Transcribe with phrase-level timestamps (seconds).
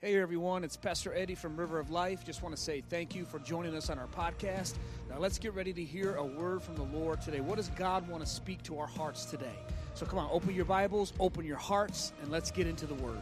[0.00, 2.24] Hey everyone, it's Pastor Eddie from River of Life.
[2.24, 4.74] Just want to say thank you for joining us on our podcast.
[5.10, 7.40] Now let's get ready to hear a word from the Lord today.
[7.40, 9.58] What does God want to speak to our hearts today?
[9.94, 13.20] So come on, open your Bibles, open your hearts, and let's get into the word.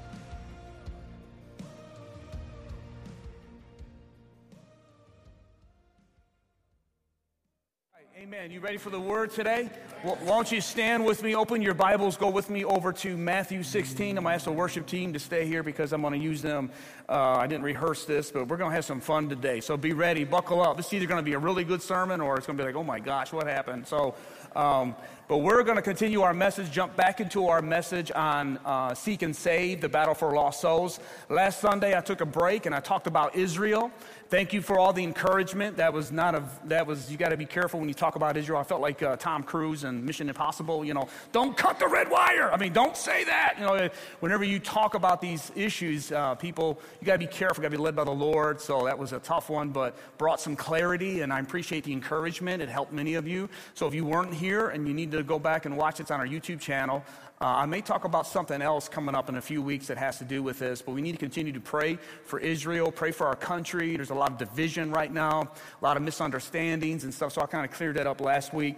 [8.47, 8.55] Amen.
[8.55, 9.69] You ready for the word today?
[10.05, 13.17] Well, why don't you stand with me, open your Bibles, go with me over to
[13.17, 14.17] Matthew 16.
[14.17, 16.43] I'm going to ask the worship team to stay here because I'm going to use
[16.43, 16.71] them.
[17.09, 19.59] Uh, I didn't rehearse this, but we're going to have some fun today.
[19.59, 20.77] So be ready, buckle up.
[20.77, 22.69] This is either going to be a really good sermon or it's going to be
[22.69, 23.89] like, oh my gosh, what happened?
[23.89, 24.15] So,
[24.55, 24.95] um,
[25.29, 29.23] but we're going to continue our message, jump back into our message on uh, seek
[29.23, 31.01] and save, the battle for lost souls.
[31.29, 33.91] Last Sunday, I took a break and I talked about Israel.
[34.29, 35.77] Thank you for all the encouragement.
[35.77, 38.37] That was not a, that was, you got to be careful when you talk about
[38.37, 38.59] Israel.
[38.59, 42.11] I felt like uh, Tom Cruise and Mission Impossible, you know, don't cut the red
[42.11, 42.51] wire.
[42.53, 43.55] I mean, don't say that.
[43.57, 47.63] You know, whenever you talk about these issues, uh, people, you got to be careful,
[47.63, 48.61] got to be led by the Lord.
[48.61, 52.61] So that was a tough one, but brought some clarity, and I appreciate the encouragement.
[52.61, 53.49] It helped many of you.
[53.75, 56.21] So if you weren't here and you need to go back and watch, it's on
[56.21, 57.05] our YouTube channel.
[57.41, 60.19] Uh, I may talk about something else coming up in a few weeks that has
[60.19, 63.27] to do with this, but we need to continue to pray for Israel, pray for
[63.27, 63.97] our country.
[63.97, 67.47] There's a lot of division right now, a lot of misunderstandings and stuff, so I
[67.47, 68.77] kind of cleared that up last week.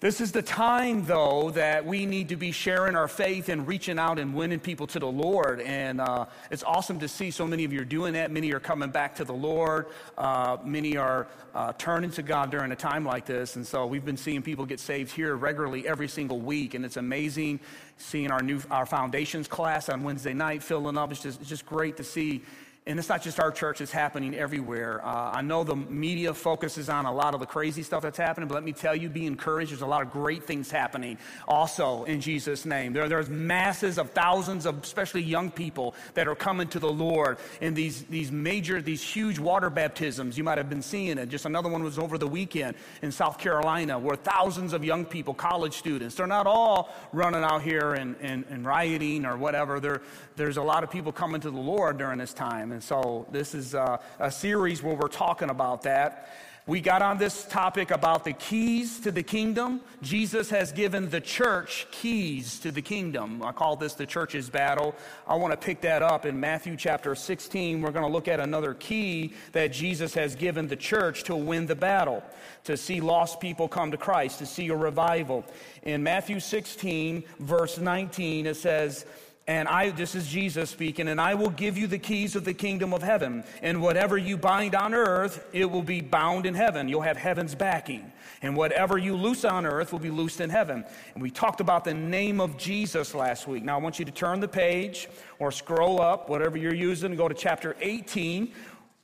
[0.00, 3.98] This is the time, though, that we need to be sharing our faith and reaching
[3.98, 5.60] out and winning people to the Lord.
[5.60, 8.30] And uh, it's awesome to see so many of you are doing that.
[8.30, 9.86] Many are coming back to the Lord.
[10.16, 13.56] Uh, many are uh, turning to God during a time like this.
[13.56, 16.74] And so we've been seeing people get saved here regularly every single week.
[16.74, 17.58] And it's amazing
[17.96, 21.10] seeing our new our foundations class on Wednesday night filling up.
[21.10, 22.44] It's just, it's just great to see
[22.88, 25.04] and it's not just our church, it's happening everywhere.
[25.04, 28.48] Uh, I know the media focuses on a lot of the crazy stuff that's happening,
[28.48, 29.72] but let me tell you, be encouraged.
[29.72, 32.94] There's a lot of great things happening also in Jesus' name.
[32.94, 37.36] There, there's masses of thousands of, especially young people, that are coming to the Lord
[37.60, 40.38] in these, these major, these huge water baptisms.
[40.38, 41.28] You might have been seeing it.
[41.28, 45.34] Just another one was over the weekend in South Carolina, where thousands of young people,
[45.34, 49.78] college students, they're not all running out here and, and, and rioting or whatever.
[49.78, 50.00] There,
[50.36, 52.77] there's a lot of people coming to the Lord during this time.
[52.78, 56.30] And so this is a, a series where we're talking about that.
[56.64, 59.80] We got on this topic about the keys to the kingdom.
[60.00, 63.42] Jesus has given the church keys to the kingdom.
[63.42, 64.94] I call this the church's battle.
[65.26, 67.82] I want to pick that up in Matthew chapter 16.
[67.82, 71.66] We're going to look at another key that Jesus has given the church to win
[71.66, 72.22] the battle,
[72.62, 75.44] to see lost people come to Christ, to see a revival.
[75.82, 79.04] In Matthew 16, verse 19, it says,
[79.48, 82.52] and I, this is Jesus speaking, and I will give you the keys of the
[82.52, 83.44] kingdom of heaven.
[83.62, 86.86] And whatever you bind on earth, it will be bound in heaven.
[86.86, 88.12] You'll have heaven's backing.
[88.42, 90.84] And whatever you loose on earth will be loosed in heaven.
[91.14, 93.64] And we talked about the name of Jesus last week.
[93.64, 95.08] Now I want you to turn the page
[95.38, 98.52] or scroll up, whatever you're using, and go to chapter 18.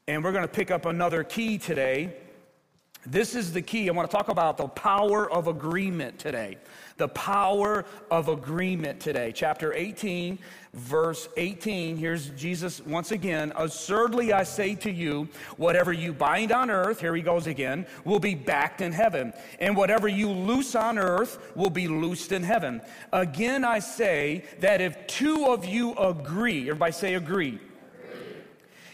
[0.09, 2.15] And we're going to pick up another key today.
[3.07, 3.89] This is the key.
[3.89, 6.57] I want to talk about the power of agreement today.
[6.97, 9.33] The power of agreement today.
[9.35, 10.39] Chapter 18,
[10.73, 11.99] verse 18.
[11.99, 13.53] Here's Jesus once again.
[13.57, 15.29] Assuredly, I say to you,
[15.59, 19.35] whatever you bind on earth, here he goes again, will be backed in heaven.
[19.59, 22.81] And whatever you loose on earth will be loosed in heaven.
[23.13, 27.61] Again, I say that if two of you agree, everybody say agree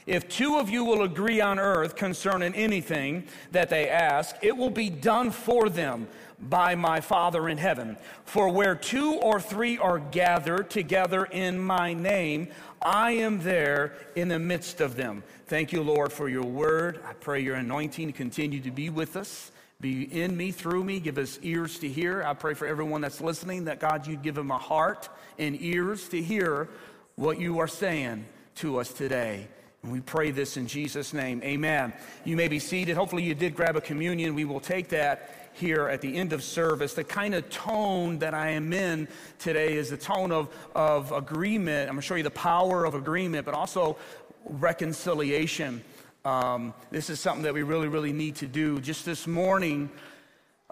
[0.06, 4.70] if two of you will agree on earth concerning anything that they ask, it will
[4.70, 6.08] be done for them
[6.48, 7.96] by my Father in heaven.
[8.24, 12.48] For where two or three are gathered together in my name,
[12.80, 15.22] I am there in the midst of them.
[15.46, 17.00] Thank you, Lord, for your word.
[17.06, 21.18] I pray your anointing continue to be with us, be in me, through me, give
[21.18, 22.22] us ears to hear.
[22.22, 25.08] I pray for everyone that's listening that God, you'd give them a heart
[25.38, 26.68] and ears to hear
[27.16, 28.24] what you are saying
[28.56, 29.48] to us today.
[29.82, 31.40] And we pray this in Jesus' name.
[31.42, 31.92] Amen.
[32.24, 32.96] You may be seated.
[32.96, 34.34] Hopefully, you did grab a communion.
[34.34, 36.92] We will take that here at the end of service.
[36.92, 39.08] The kind of tone that I am in
[39.38, 41.88] today is the tone of, of agreement.
[41.88, 43.96] I'm going to show you the power of agreement, but also
[44.44, 45.82] reconciliation.
[46.26, 48.80] Um, this is something that we really, really need to do.
[48.80, 49.88] Just this morning,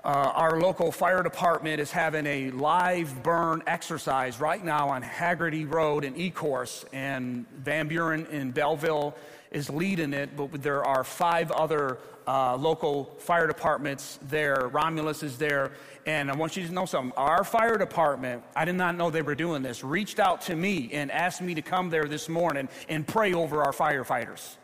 [0.05, 5.65] uh, our local fire department is having a live burn exercise right now on Haggerty
[5.65, 9.15] Road in Ecorse, and Van Buren in Belleville
[9.51, 14.69] is leading it, but there are five other uh, local fire departments there.
[14.69, 15.73] Romulus is there,
[16.07, 17.13] and I want you to know something.
[17.17, 20.91] Our fire department, I did not know they were doing this, reached out to me
[20.93, 24.57] and asked me to come there this morning and pray over our firefighters.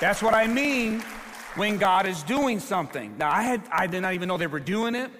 [0.00, 1.02] That's what I mean
[1.56, 3.16] when God is doing something.
[3.18, 5.10] Now, I, had, I did not even know they were doing it.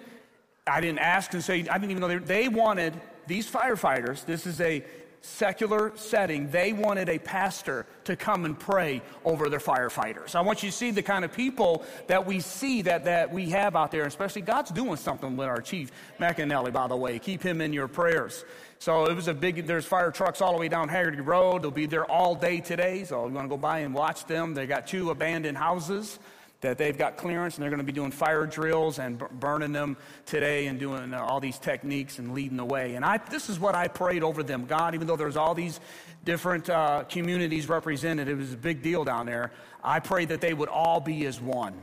[0.66, 2.94] I didn't ask and say, I didn't even know they, they wanted
[3.26, 4.24] these firefighters.
[4.24, 4.84] This is a
[5.22, 10.36] secular setting, they wanted a pastor to come and pray over their firefighters.
[10.36, 13.50] I want you to see the kind of people that we see that, that we
[13.50, 15.90] have out there, especially God's doing something with our chief,
[16.20, 17.18] McAnally, by the way.
[17.18, 18.44] Keep him in your prayers.
[18.78, 21.62] So it was a big, there's fire trucks all the way down Haggerty Road.
[21.62, 23.04] They'll be there all day today.
[23.04, 24.54] So you want to go by and watch them.
[24.54, 26.18] They got two abandoned houses
[26.60, 29.96] that they've got clearance and they're going to be doing fire drills and burning them
[30.24, 32.94] today and doing uh, all these techniques and leading the way.
[32.94, 34.64] And I, this is what I prayed over them.
[34.66, 35.80] God, even though there's all these
[36.24, 39.52] different uh, communities represented, it was a big deal down there.
[39.84, 41.74] I prayed that they would all be as one.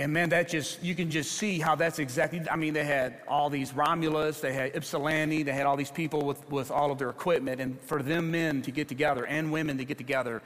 [0.00, 3.20] And man, that just, you can just see how that's exactly, I mean, they had
[3.28, 6.96] all these Romulus, they had Ypsilanti, they had all these people with, with all of
[6.96, 7.60] their equipment.
[7.60, 10.40] And for them men to get together and women to get together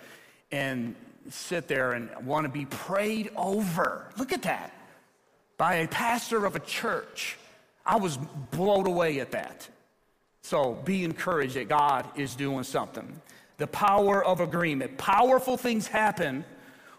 [0.51, 0.97] and
[1.31, 4.11] sit there and want to be prayed over.
[4.19, 4.73] Look at that.
[5.57, 7.37] By a pastor of a church.
[7.87, 8.17] I was
[8.51, 9.69] blown away at that.
[10.43, 13.21] So be encouraged that God is doing something.
[13.59, 14.99] The power of agreement.
[14.99, 16.45] Powerful things happen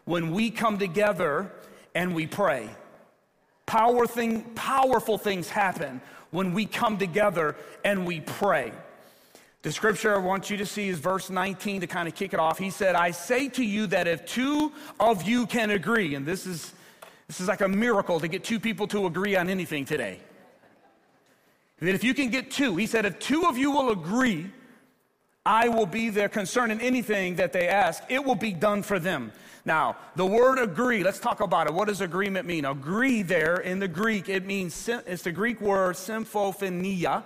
[0.06, 1.52] when we come together
[1.96, 2.70] and we pray.
[3.66, 8.72] Power thing, powerful things happen when we come together and we pray.
[9.64, 12.40] The scripture I want you to see is verse 19 to kind of kick it
[12.40, 12.60] off.
[12.60, 16.46] He said, I say to you that if two of you can agree, and this
[16.46, 16.74] is,
[17.28, 20.20] this is like a miracle to get two people to agree on anything today.
[21.80, 24.52] That if you can get two, he said, if two of you will agree,
[25.46, 28.04] I will be there concerning anything that they ask.
[28.10, 29.32] It will be done for them.
[29.66, 31.74] Now, the word agree, let's talk about it.
[31.74, 32.66] What does agreement mean?
[32.66, 37.24] Agree there in the Greek, it means, it's the Greek word symphophonia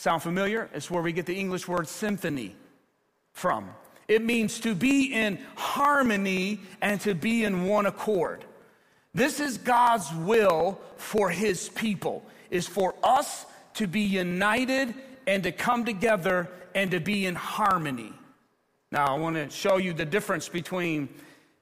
[0.00, 0.70] Sound familiar?
[0.72, 2.56] It's where we get the English word symphony
[3.34, 3.68] from.
[4.08, 8.46] It means to be in harmony and to be in one accord.
[9.12, 13.44] This is God's will for his people is for us
[13.74, 14.94] to be united
[15.26, 18.14] and to come together and to be in harmony.
[18.90, 21.10] Now, I want to show you the difference between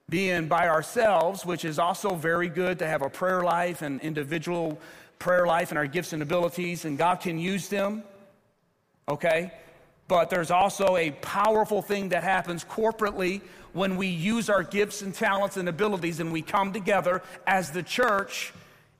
[0.08, 4.78] being by ourselves, which is also very good to have a prayer life and individual
[5.18, 8.02] prayer life and our gifts and abilities, and God can use them
[9.08, 9.52] okay?
[10.06, 13.40] But there's also a powerful thing that happens corporately
[13.72, 17.82] when we use our gifts and talents and abilities and we come together as the
[17.82, 18.52] church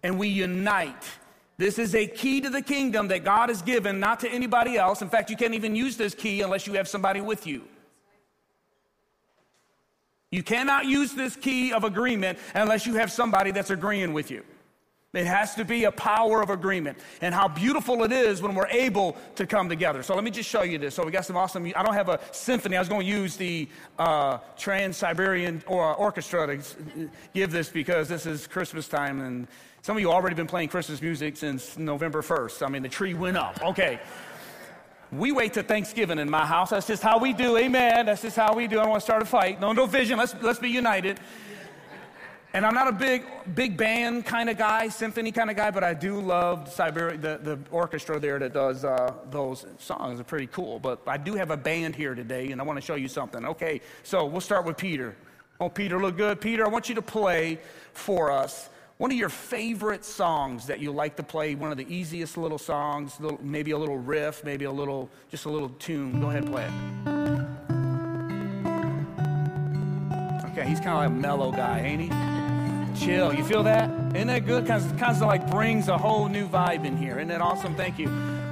[0.03, 1.05] and we unite.
[1.57, 5.03] This is a key to the kingdom that God has given, not to anybody else.
[5.03, 7.65] In fact, you can't even use this key unless you have somebody with you.
[10.31, 14.45] You cannot use this key of agreement unless you have somebody that's agreeing with you.
[15.15, 16.99] It has to be a power of agreement.
[17.23, 20.03] And how beautiful it is when we're able to come together.
[20.03, 20.95] So let me just show you this.
[20.95, 22.77] So we got some awesome, I don't have a symphony.
[22.77, 28.27] I was going to use the uh, Trans Siberian Orchestra to give this because this
[28.27, 29.21] is Christmas time.
[29.21, 29.49] And
[29.81, 32.67] some of you already been playing Christmas music since November 1st.
[32.67, 33.63] I mean, the tree went up.
[33.63, 34.01] Okay.
[35.11, 36.71] We wait to Thanksgiving in my house.
[36.71, 37.57] That's just how we do.
[37.57, 38.07] Amen.
[38.07, 38.79] That's just how we do.
[38.79, 39.59] I don't want to start a fight.
[39.59, 40.19] No division.
[40.19, 41.19] Let's, let's be united.
[42.53, 43.25] And I'm not a big,
[43.55, 47.39] big band kind of guy, symphony kind of guy, but I do love Siberia, the,
[47.43, 50.79] the orchestra there that does uh, those songs are pretty cool.
[50.79, 53.45] But I do have a band here today, and I want to show you something.
[53.45, 55.15] Okay, so we'll start with Peter.
[55.61, 56.41] Oh, Peter, look good.
[56.41, 57.61] Peter, I want you to play
[57.93, 61.87] for us one of your favorite songs that you like to play, one of the
[61.93, 66.21] easiest little songs, little, maybe a little riff, maybe a little, just a little tune.
[66.21, 66.73] Go ahead and play it.
[70.51, 72.11] Okay, he's kind of like a mellow guy, ain't he?
[72.99, 73.33] chill.
[73.33, 73.89] You feel that?
[74.15, 74.67] Isn't that good?
[74.67, 77.19] Kind of, kind of like brings a whole new vibe in here.
[77.19, 77.75] Isn't that awesome?
[77.75, 78.09] Thank you.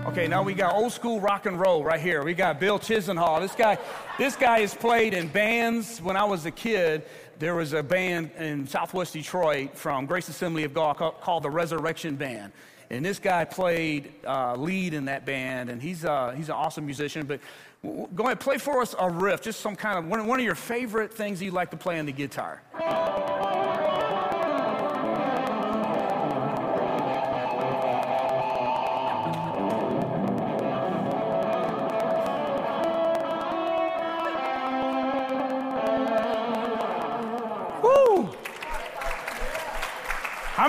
[0.06, 2.23] Okay, now we got old school rock and roll right here.
[2.23, 3.40] We got Bill Chisenhall.
[3.40, 3.76] This guy,
[4.18, 6.00] this guy has played in bands.
[6.00, 7.02] When I was a kid,
[7.38, 12.16] there was a band in Southwest Detroit from Grace Assembly of God called the Resurrection
[12.16, 12.52] Band.
[12.90, 16.87] And this guy played uh, lead in that band, and he's, uh, he's an awesome
[16.87, 17.26] musician.
[17.26, 17.40] But
[17.83, 20.55] go ahead, play for us a riff, just some kind of one, one of your
[20.55, 22.62] favorite things you like to play on the guitar.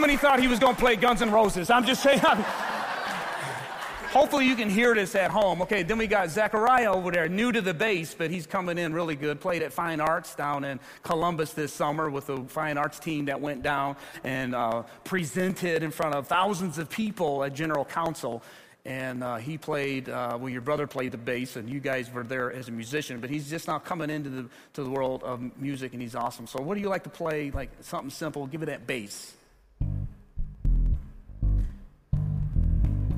[0.08, 1.70] Many thought he was going to play Guns N' Roses?
[1.70, 2.22] I'm just saying.
[2.24, 2.42] I'm,
[4.14, 5.62] hopefully you can hear this at home.
[5.64, 8.94] Okay, then we got Zachariah over there, new to the bass, but he's coming in
[8.94, 9.42] really good.
[9.42, 13.42] Played at Fine Arts down in Columbus this summer with the Fine Arts team that
[13.42, 18.42] went down and uh, presented in front of thousands of people at General Council
[18.86, 22.24] and uh, he played uh, well your brother played the bass and you guys were
[22.24, 25.42] there as a musician but he's just now coming into the, to the world of
[25.60, 28.64] music and he's awesome so what do you like to play like something simple give
[28.64, 29.36] it that bass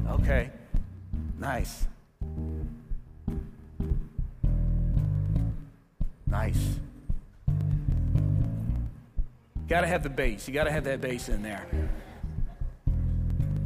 [0.09, 0.49] Okay,
[1.39, 1.85] nice.
[6.27, 6.79] Nice.
[9.67, 10.47] Got to have the bass.
[10.47, 11.65] You got to have that bass in there.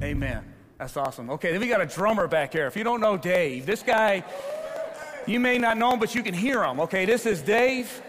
[0.02, 0.44] Amen.
[0.78, 1.30] That's awesome.
[1.30, 2.68] Okay, then we got a drummer back here.
[2.68, 4.24] If you don't know Dave, this guy,
[5.26, 6.82] you may not know him, but you can hear him.
[6.82, 8.02] Okay, this is Dave.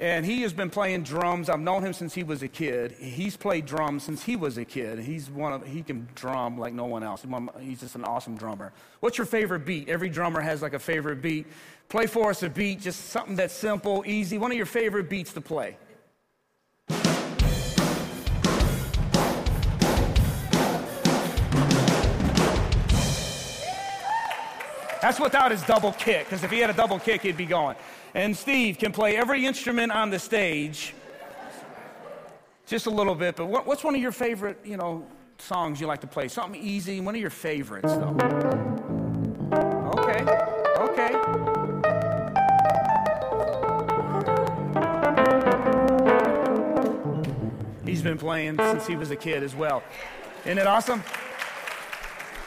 [0.00, 1.50] And he has been playing drums.
[1.50, 2.92] I've known him since he was a kid.
[2.92, 4.98] He's played drums since he was a kid.
[4.98, 7.22] He's one of he can drum like no one else.
[7.60, 8.72] He's just an awesome drummer.
[9.00, 9.90] What's your favorite beat?
[9.90, 11.46] Every drummer has like a favorite beat.
[11.90, 14.38] Play for us a beat, just something that's simple, easy.
[14.38, 15.76] One of your favorite beats to play.
[25.00, 27.76] That's without his double kick, because if he had a double kick, he'd be going.
[28.14, 30.94] And Steve can play every instrument on the stage,
[32.66, 33.36] just a little bit.
[33.36, 35.06] But what, what's one of your favorite, you know,
[35.38, 36.28] songs you like to play?
[36.28, 37.00] Something easy.
[37.00, 38.14] One of your favorites, though.
[39.96, 40.22] Okay,
[40.78, 41.14] okay.
[47.86, 49.82] He's been playing since he was a kid as well.
[50.44, 51.02] Isn't it awesome?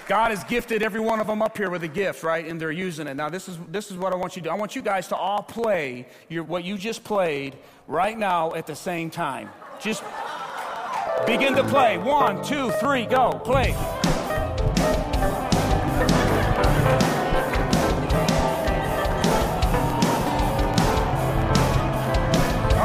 [0.08, 2.46] God has gifted every one of them up here with a gift, right?
[2.46, 3.16] And they're using it.
[3.16, 4.52] Now, this is, this is what I want you to do.
[4.52, 7.56] I want you guys to all play your, what you just played
[7.88, 9.50] right now at the same time.
[9.80, 10.04] Just
[11.26, 11.98] begin to play.
[11.98, 13.32] One, two, three, go.
[13.44, 13.74] Play.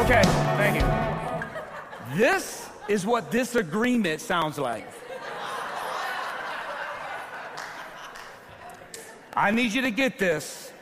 [0.05, 0.23] Okay,
[0.57, 2.17] thank you.
[2.17, 4.87] This is what disagreement sounds like.
[9.39, 10.73] I need you to get this.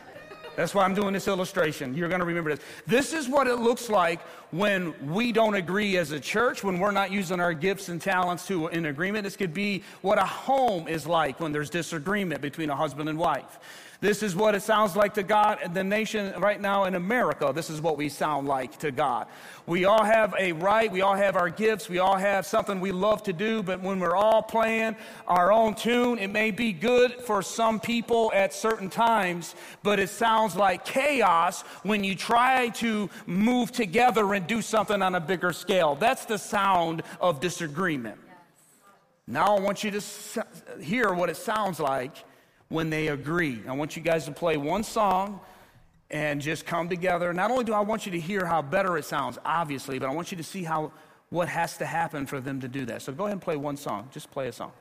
[0.57, 1.95] That's why I'm doing this illustration.
[1.95, 2.65] You're going to remember this.
[2.87, 6.91] This is what it looks like when we don't agree as a church, when we're
[6.91, 9.25] not using our gifts and talents to in agreement.
[9.25, 13.19] This could be what a home is like when there's disagreement between a husband and
[13.19, 13.59] wife.
[14.01, 17.53] This is what it sounds like to God and the nation right now in America.
[17.55, 19.27] This is what we sound like to God.
[19.67, 22.93] We all have a right, we all have our gifts, we all have something we
[22.93, 27.15] love to do, but when we're all playing our own tune, it may be good
[27.23, 33.09] for some people at certain times, but it sounds like chaos when you try to
[33.27, 35.95] move together and do something on a bigger scale.
[35.95, 38.21] That's the sound of disagreement.
[39.27, 40.03] Now I want you to
[40.81, 42.17] hear what it sounds like
[42.69, 43.63] when they agree.
[43.69, 45.41] I want you guys to play one song
[46.11, 47.33] and just come together.
[47.33, 50.13] Not only do I want you to hear how better it sounds, obviously, but I
[50.13, 50.93] want you to see how
[51.31, 53.03] what has to happen for them to do that.
[53.03, 54.09] So go ahead and play one song.
[54.13, 54.73] Just play a song.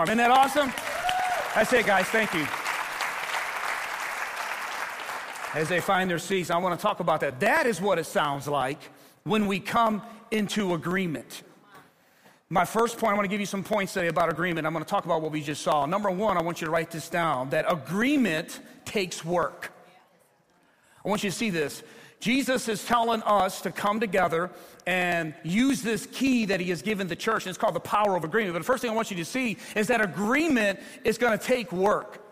[0.00, 0.18] For them.
[0.18, 0.72] Isn't that awesome?
[1.54, 2.06] That's it, guys.
[2.06, 2.46] Thank you.
[5.54, 7.40] As they find their seats, I want to talk about that.
[7.40, 8.78] That is what it sounds like
[9.24, 11.42] when we come into agreement.
[12.48, 14.66] My first point, I want to give you some points today about agreement.
[14.66, 15.86] I'm going to talk about what we just saw.
[15.86, 19.72] Number one, I want you to write this down that agreement takes work.
[21.04, 21.82] I want you to see this.
[22.20, 24.50] Jesus is telling us to come together
[24.86, 28.16] and use this key that he has given the church, and it's called the power
[28.16, 28.54] of agreement.
[28.54, 31.44] But the first thing I want you to see is that agreement is going to
[31.44, 32.26] take work.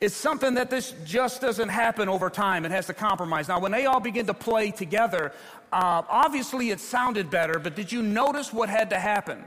[0.00, 2.66] It's something that this just doesn't happen over time.
[2.66, 3.48] It has to compromise.
[3.48, 5.32] Now, when they all begin to play together,
[5.72, 9.42] uh, obviously it sounded better, but did you notice what had to happen?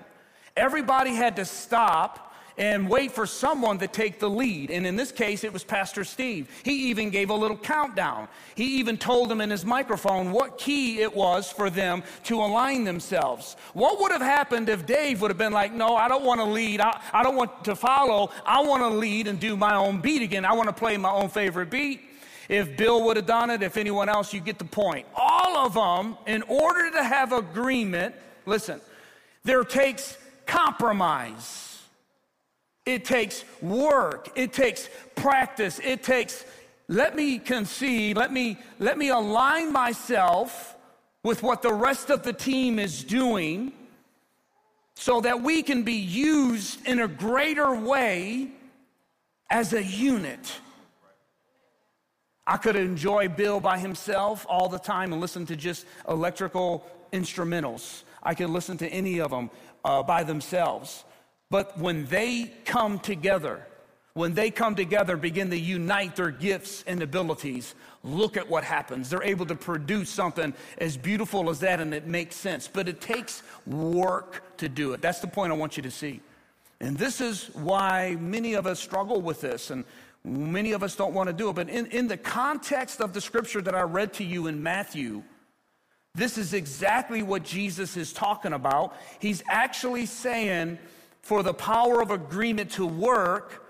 [0.58, 2.29] Everybody had to stop
[2.60, 4.70] and wait for someone to take the lead.
[4.70, 6.50] And in this case, it was Pastor Steve.
[6.64, 8.28] He even gave a little countdown.
[8.54, 12.84] He even told them in his microphone what key it was for them to align
[12.84, 13.56] themselves.
[13.74, 16.46] What would have happened if Dave would have been like, No, I don't want to
[16.46, 16.82] lead.
[16.82, 18.30] I, I don't want to follow.
[18.46, 20.44] I want to lead and do my own beat again.
[20.44, 22.02] I want to play my own favorite beat.
[22.50, 25.08] If Bill would have done it, if anyone else, you get the point.
[25.16, 28.82] All of them, in order to have agreement, listen,
[29.46, 31.69] there takes compromise.
[32.86, 34.30] It takes work.
[34.36, 35.80] It takes practice.
[35.84, 36.46] It takes,
[36.88, 40.76] let me concede, let me, let me align myself
[41.24, 43.74] with what the rest of the team is doing
[44.96, 48.50] so that we can be used in a greater way
[49.50, 50.60] as a unit.
[52.46, 58.04] I could enjoy Bill by himself all the time and listen to just electrical instrumentals.
[58.24, 59.50] I could listen to any of them
[59.86, 61.06] uh, by themselves.
[61.50, 63.66] But when they come together,
[64.14, 69.10] when they come together, begin to unite their gifts and abilities, look at what happens.
[69.10, 72.68] They're able to produce something as beautiful as that, and it makes sense.
[72.68, 75.02] But it takes work to do it.
[75.02, 76.22] That's the point I want you to see.
[76.82, 79.86] And this is why many of us struggle with this, and
[80.24, 81.54] many of us don't want to do it.
[81.54, 85.24] But in, in the context of the scripture that I read to you in Matthew,
[86.16, 88.96] this is exactly what Jesus is talking about.
[89.20, 90.78] He's actually saying,
[91.30, 93.64] for the power of agreement to work,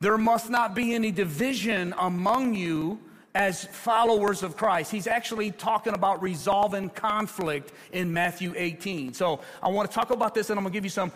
[0.00, 2.98] there must not be any division among you
[3.36, 4.90] as followers of Christ.
[4.90, 9.14] He's actually talking about resolving conflict in Matthew 18.
[9.14, 11.12] So I want to talk about this and I'm going to give you some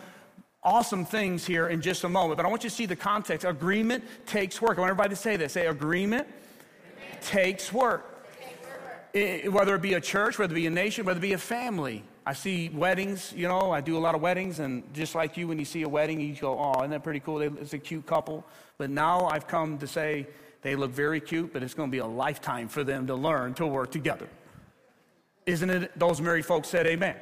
[0.63, 2.37] awesome things here in just a moment.
[2.37, 3.45] But I want you to see the context.
[3.45, 4.77] Agreement takes work.
[4.77, 5.51] I want everybody to say this.
[5.51, 6.25] Say, agreement,
[6.93, 7.21] agreement.
[7.21, 8.25] takes work.
[9.11, 11.37] It, whether it be a church, whether it be a nation, whether it be a
[11.37, 12.05] family.
[12.25, 15.47] I see weddings, you know, I do a lot of weddings, and just like you,
[15.47, 17.41] when you see a wedding, you go, oh, isn't that pretty cool?
[17.41, 18.45] It's a cute couple.
[18.77, 20.27] But now I've come to say
[20.61, 23.53] they look very cute, but it's going to be a lifetime for them to learn
[23.55, 24.29] to work together.
[25.45, 25.99] Isn't it?
[25.99, 27.17] Those married folks said amen.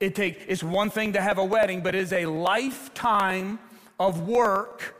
[0.00, 3.58] It take, it's one thing to have a wedding, but it is a lifetime
[4.00, 4.96] of work,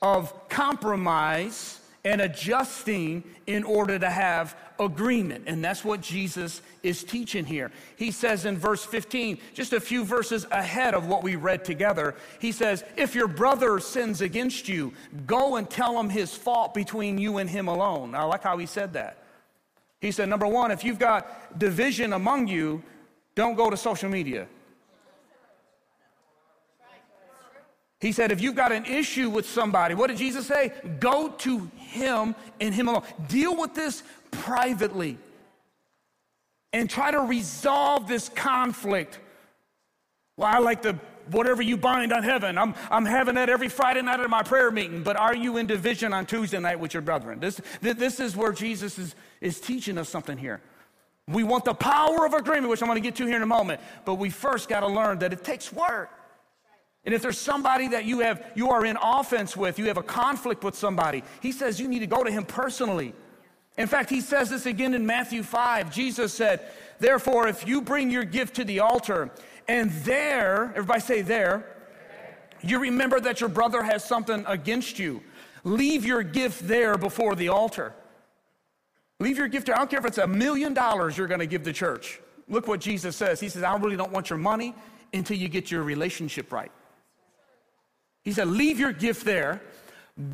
[0.00, 5.44] of compromise, and adjusting in order to have agreement.
[5.46, 7.70] And that's what Jesus is teaching here.
[7.96, 12.14] He says in verse 15, just a few verses ahead of what we read together,
[12.40, 14.92] he says, If your brother sins against you,
[15.26, 18.14] go and tell him his fault between you and him alone.
[18.14, 19.18] I like how he said that.
[20.00, 22.82] He said, Number one, if you've got division among you,
[23.34, 24.46] don't go to social media.
[28.00, 30.72] He said, if you've got an issue with somebody, what did Jesus say?
[31.00, 33.04] Go to him and him alone.
[33.28, 35.18] Deal with this privately
[36.72, 39.18] and try to resolve this conflict.
[40.36, 40.98] Well, I like the
[41.30, 42.58] whatever you bind on heaven.
[42.58, 45.66] I'm, I'm having that every Friday night at my prayer meeting, but are you in
[45.66, 47.40] division on Tuesday night with your brethren?
[47.40, 50.60] This, this is where Jesus is, is teaching us something here.
[51.28, 53.46] We want the power of agreement, which I'm going to get to here in a
[53.46, 56.10] moment, but we first got to learn that it takes work.
[57.06, 60.02] And if there's somebody that you have you are in offense with, you have a
[60.02, 63.14] conflict with somebody, he says you need to go to him personally.
[63.78, 65.92] In fact, he says this again in Matthew 5.
[65.92, 69.30] Jesus said, Therefore, if you bring your gift to the altar,
[69.68, 71.76] and there, everybody say there,
[72.62, 75.22] you remember that your brother has something against you,
[75.62, 77.94] leave your gift there before the altar.
[79.20, 79.76] Leave your gift there.
[79.76, 82.20] I don't care if it's a million dollars you're going to give the church.
[82.48, 83.38] Look what Jesus says.
[83.38, 84.74] He says, I really don't want your money
[85.12, 86.72] until you get your relationship right.
[88.26, 89.62] He said, Leave your gift there.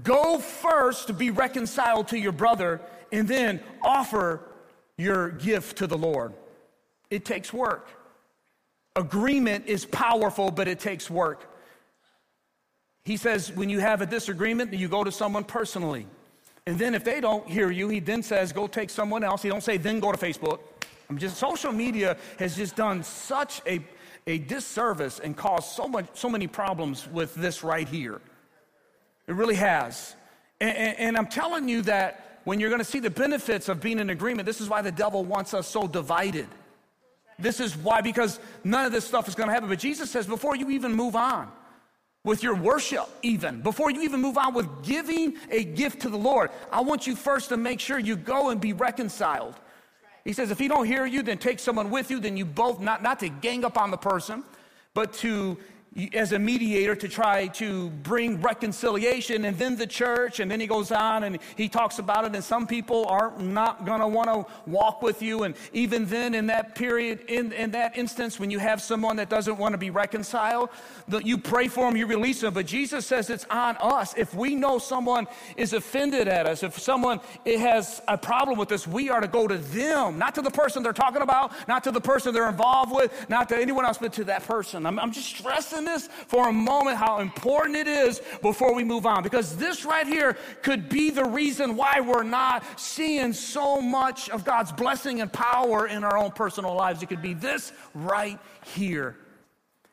[0.02, 2.80] Go first to be reconciled to your brother,
[3.12, 4.40] and then offer
[4.96, 6.32] your gift to the Lord.
[7.10, 7.86] It takes work.
[8.96, 11.54] Agreement is powerful, but it takes work.
[13.04, 16.06] He says, when you have a disagreement, you go to someone personally.
[16.66, 19.42] And then if they don't hear you, he then says, go take someone else.
[19.42, 20.60] He don't say, then go to Facebook.
[21.10, 23.84] I'm just social media has just done such a
[24.26, 28.20] a disservice and caused so, much, so many problems with this right here.
[29.26, 30.14] It really has.
[30.60, 33.80] And, and, and I'm telling you that when you're going to see the benefits of
[33.80, 36.46] being in agreement, this is why the devil wants us so divided.
[37.38, 39.68] This is why, because none of this stuff is going to happen.
[39.68, 41.50] But Jesus says, before you even move on
[42.24, 46.16] with your worship, even, before you even move on with giving a gift to the
[46.16, 49.56] Lord, I want you first to make sure you go and be reconciled.
[50.24, 52.20] He says, if he don't hear you, then take someone with you.
[52.20, 54.44] Then you both, not, not to gang up on the person,
[54.94, 55.56] but to
[56.14, 60.66] as a mediator to try to bring reconciliation and then the church and then he
[60.66, 64.26] goes on and he talks about it and some people are not going to want
[64.26, 65.42] to walk with you.
[65.42, 69.28] And even then in that period in, in that instance when you have someone that
[69.28, 70.70] doesn't want to be reconciled
[71.08, 74.14] that you pray for them you release them but jesus says it's on us.
[74.16, 75.26] If we know someone
[75.56, 79.46] is offended at us if someone has a problem with us we are to go
[79.46, 80.18] to them.
[80.18, 83.50] Not to the person they're talking about not to the person they're involved with not
[83.50, 84.86] to anyone else but to that person.
[84.86, 89.06] I'm, I'm just stressing this for a moment how important it is before we move
[89.06, 89.22] on.
[89.22, 94.44] Because this right here could be the reason why we're not seeing so much of
[94.44, 97.02] God's blessing and power in our own personal lives.
[97.02, 99.16] It could be this right here.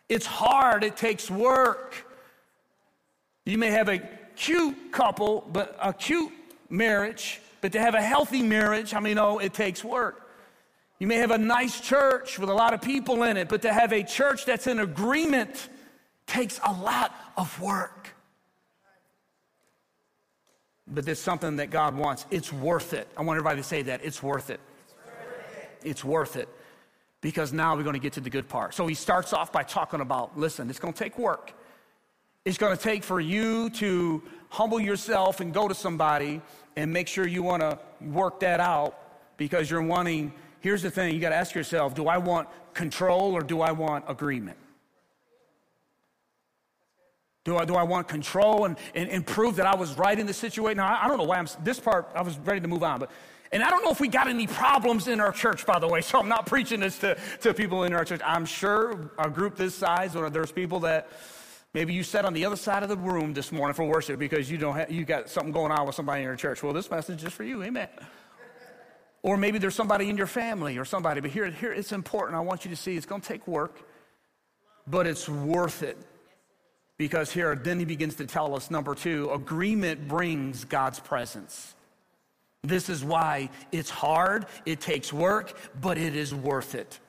[0.07, 2.05] It's hard, it takes work.
[3.45, 3.99] You may have a
[4.35, 6.31] cute couple, but a cute
[6.69, 10.29] marriage, but to have a healthy marriage, how many know it takes work?
[10.99, 13.71] You may have a nice church with a lot of people in it, but to
[13.71, 15.69] have a church that's in agreement
[16.29, 18.09] takes a lot of work.
[20.87, 22.25] But it's something that God wants.
[22.31, 23.07] It's worth it.
[23.17, 24.01] I want everybody to say that.
[24.03, 24.59] It's worth it.
[25.83, 26.47] It's worth it.
[27.21, 28.73] Because now we're going to get to the good part.
[28.73, 31.53] So he starts off by talking about listen, it's going to take work.
[32.45, 36.41] It's going to take for you to humble yourself and go to somebody
[36.75, 38.97] and make sure you want to work that out
[39.37, 40.31] because you're wanting.
[40.61, 43.71] Here's the thing you got to ask yourself do I want control or do I
[43.71, 44.57] want agreement?
[47.49, 50.27] Do I, do I want control and, and, and prove that I was right in
[50.27, 50.77] the situation?
[50.77, 52.99] Now, I, I don't know why I'm, this part, I was ready to move on,
[52.99, 53.09] but,
[53.51, 56.01] and I don't know if we got any problems in our church, by the way,
[56.09, 58.21] so I'm not preaching this to, to people in our church.
[58.23, 61.09] I'm sure a group this size, or there's people that
[61.73, 64.51] maybe you sat on the other side of the room this morning for worship because
[64.51, 66.61] you, don't have, you got something going on with somebody in your church.
[66.61, 67.89] Well, this message is for you, amen.
[69.23, 72.37] Or maybe there's somebody in your family or somebody, but here, here it's important.
[72.37, 73.81] I want you to see it's going to take work,
[74.85, 75.97] but it's worth it
[76.99, 81.73] because here, then he begins to tell us number two, agreement brings God's presence.
[82.61, 86.99] This is why it's hard, it takes work, but it is worth it.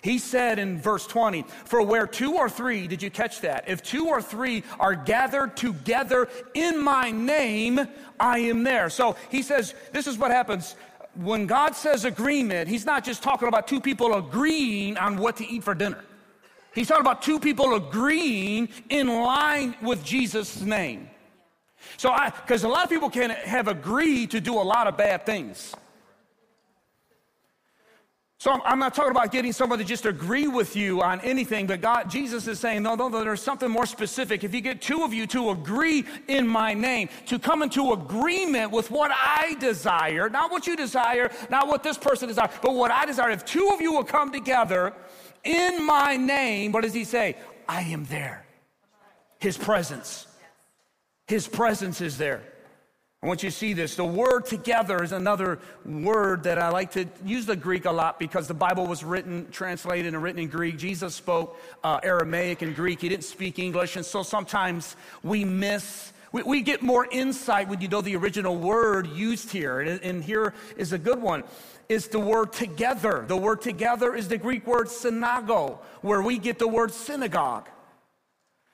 [0.00, 3.68] He said in verse 20, For where two or three, did you catch that?
[3.68, 7.80] If two or three are gathered together in my name,
[8.20, 8.90] I am there.
[8.90, 10.76] So he says, This is what happens.
[11.16, 15.46] When God says agreement, he's not just talking about two people agreeing on what to
[15.46, 16.04] eat for dinner.
[16.74, 21.08] He's talking about two people agreeing in line with Jesus' name.
[21.96, 24.96] So I, because a lot of people can have agreed to do a lot of
[24.96, 25.74] bad things.
[28.38, 31.80] So I'm, not talking about getting someone to just agree with you on anything, but
[31.80, 34.44] God, Jesus is saying, no, no, no, there's something more specific.
[34.44, 38.70] If you get two of you to agree in my name, to come into agreement
[38.70, 42.90] with what I desire, not what you desire, not what this person desires, but what
[42.90, 43.30] I desire.
[43.30, 44.92] If two of you will come together
[45.44, 47.36] in my name, what does he say?
[47.68, 48.44] I am there.
[49.38, 50.26] His presence.
[51.26, 52.42] His presence is there.
[53.22, 53.96] I want you to see this.
[53.96, 58.18] The word together is another word that I like to use the Greek a lot
[58.18, 60.76] because the Bible was written, translated, and written in Greek.
[60.76, 63.00] Jesus spoke uh, Aramaic and Greek.
[63.00, 63.96] He didn't speak English.
[63.96, 68.56] And so sometimes we miss, we, we get more insight when you know the original
[68.56, 69.80] word used here.
[69.80, 71.44] And, and here is a good one
[71.88, 73.24] is the word together.
[73.26, 77.68] The word together is the Greek word synago, where we get the word synagogue.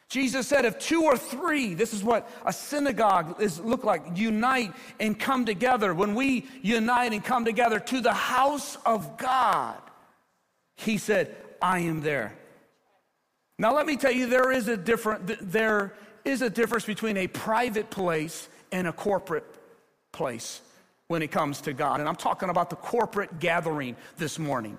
[0.09, 4.73] Jesus said, if two or three, this is what a synagogue is look like, unite
[4.99, 5.95] and come together.
[5.95, 9.77] When we unite and come together to the house of God,
[10.77, 12.35] he said, I am there.
[13.57, 15.95] Now let me tell you, there is a different there
[16.25, 19.45] is a difference between a private place and a corporate
[20.13, 20.61] place
[21.11, 21.99] when it comes to God.
[21.99, 24.79] And I'm talking about the corporate gathering this morning.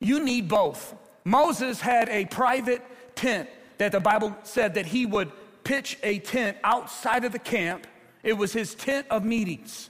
[0.00, 0.92] You need both.
[1.24, 2.82] Moses had a private
[3.14, 5.30] tent that the Bible said that he would
[5.62, 7.86] pitch a tent outside of the camp.
[8.24, 9.88] It was his tent of meetings.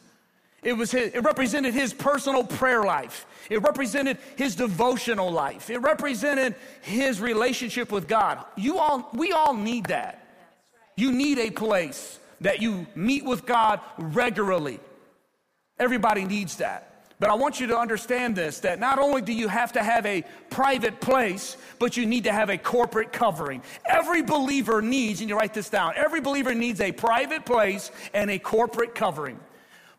[0.63, 3.25] It, was his, it represented his personal prayer life.
[3.49, 5.71] It represented his devotional life.
[5.71, 8.45] It represented his relationship with God.
[8.57, 10.23] You all, we all need that.
[10.97, 14.81] You need a place that you meet with God regularly.
[15.79, 16.93] Everybody needs that.
[17.19, 20.05] But I want you to understand this that not only do you have to have
[20.05, 23.63] a private place, but you need to have a corporate covering.
[23.87, 28.31] Every believer needs, and you write this down, every believer needs a private place and
[28.31, 29.41] a corporate covering.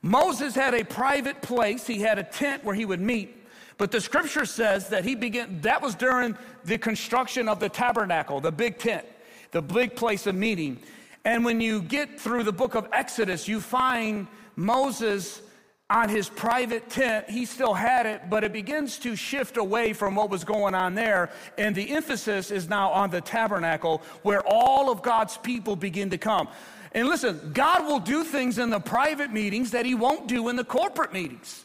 [0.03, 3.33] Moses had a private place, he had a tent where he would meet.
[3.79, 8.39] But the scripture says that he began, that was during the construction of the tabernacle,
[8.39, 9.05] the big tent,
[9.51, 10.79] the big place of meeting.
[11.25, 15.41] And when you get through the book of Exodus, you find Moses
[15.89, 20.15] on his private tent, he still had it, but it begins to shift away from
[20.15, 21.31] what was going on there.
[21.57, 26.17] And the emphasis is now on the tabernacle where all of God's people begin to
[26.17, 26.49] come.
[26.91, 30.57] And listen, God will do things in the private meetings that he won't do in
[30.57, 31.63] the corporate meetings.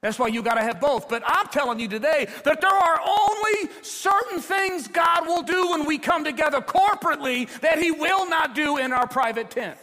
[0.00, 1.08] That's why you got to have both.
[1.08, 5.84] But I'm telling you today that there are only certain things God will do when
[5.84, 9.76] we come together corporately that he will not do in our private tent.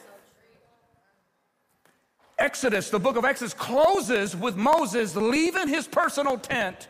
[2.37, 6.89] Exodus, the book of Exodus, closes with Moses leaving his personal tent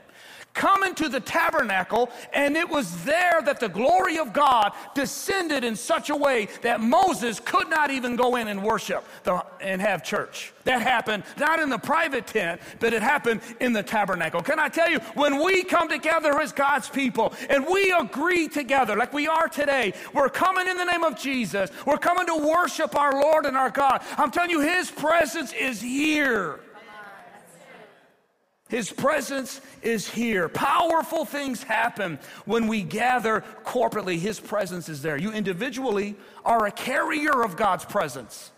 [0.56, 5.76] come into the tabernacle, and it was there that the glory of God descended in
[5.76, 10.04] such a way that Moses could not even go in and worship the, and have
[10.04, 10.54] church.
[10.63, 14.41] That happened not in the private tent, but it happened in the tabernacle.
[14.41, 18.96] Can I tell you, when we come together as God's people and we agree together,
[18.96, 22.96] like we are today, we're coming in the name of Jesus, we're coming to worship
[22.96, 24.02] our Lord and our God.
[24.18, 26.60] I'm telling you, His presence is here.
[28.76, 30.50] His presence is here.
[30.50, 34.20] Powerful things happen when we gather corporately.
[34.20, 35.16] His presence is there.
[35.16, 38.52] You individually are a carrier of God's presence.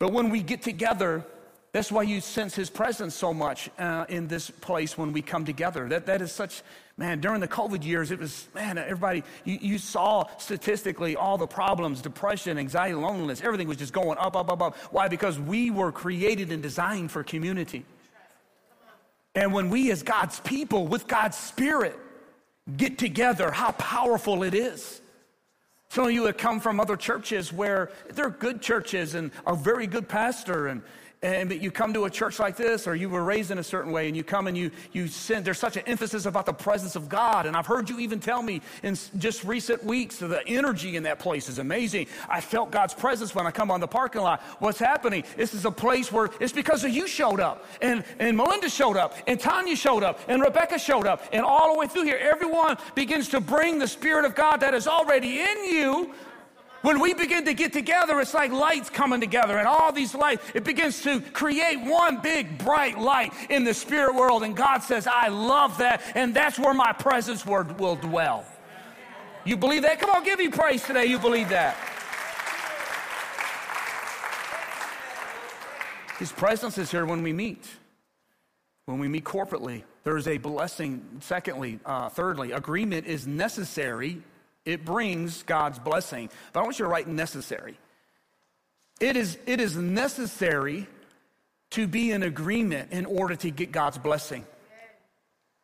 [0.00, 1.24] But when we get together,
[1.70, 5.44] that's why you sense His presence so much uh, in this place when we come
[5.44, 5.88] together.
[5.88, 6.64] That, that is such
[6.98, 11.46] Man, during the COVID years, it was, man, everybody, you, you saw statistically all the
[11.46, 14.76] problems depression, anxiety, loneliness, everything was just going up, up, up, up.
[14.90, 15.06] Why?
[15.06, 17.84] Because we were created and designed for community.
[19.36, 21.96] And when we, as God's people, with God's Spirit,
[22.76, 25.02] get together, how powerful it is.
[25.90, 29.86] Some of you have come from other churches where they're good churches and a very
[29.86, 30.82] good pastor and
[31.22, 33.90] and you come to a church like this or you were raised in a certain
[33.90, 36.94] way and you come and you, you sin, there's such an emphasis about the presence
[36.94, 37.46] of God.
[37.46, 41.18] And I've heard you even tell me in just recent weeks the energy in that
[41.18, 42.06] place is amazing.
[42.28, 44.42] I felt God's presence when I come on the parking lot.
[44.58, 45.24] What's happening?
[45.36, 48.98] This is a place where it's because of you showed up and, and Melinda showed
[48.98, 52.18] up and Tanya showed up and Rebecca showed up and all the way through here,
[52.20, 56.14] everyone begins to bring the Spirit of God that is already in you
[56.86, 60.44] when we begin to get together, it's like lights coming together, and all these lights,
[60.54, 64.44] it begins to create one big bright light in the spirit world.
[64.44, 68.44] And God says, I love that, and that's where my presence word will dwell.
[69.44, 69.98] You believe that?
[69.98, 71.06] Come on, give me praise today.
[71.06, 71.76] You believe that.
[76.20, 77.66] His presence is here when we meet,
[78.84, 79.82] when we meet corporately.
[80.04, 81.02] There is a blessing.
[81.18, 84.22] Secondly, uh, thirdly, agreement is necessary
[84.66, 86.28] it brings God's blessing.
[86.52, 87.78] But I want you to write necessary.
[89.00, 90.86] It is, it is necessary
[91.70, 94.44] to be in agreement in order to get God's blessing.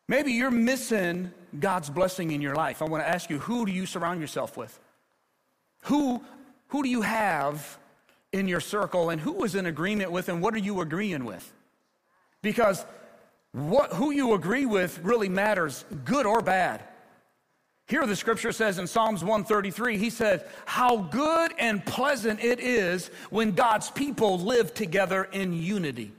[0.08, 2.82] Maybe you're missing God's blessing in your life.
[2.82, 4.78] I want to ask you, who do you surround yourself with?
[5.84, 6.22] Who,
[6.68, 7.78] who do you have
[8.32, 11.52] in your circle and who is in agreement with and what are you agreeing with?
[12.40, 12.84] Because
[13.52, 16.82] what, who you agree with really matters, good or bad.
[17.88, 23.08] Here the scripture says in Psalms 133, he says, How good and pleasant it is
[23.30, 26.12] when God's people live together in unity.